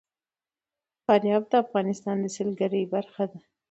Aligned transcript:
فاریاب 1.05 1.43
د 1.51 1.53
افغانستان 1.63 2.15
د 2.21 2.25
سیلګرۍ 2.35 2.83
برخه 2.95 3.23
ده. 3.31 3.39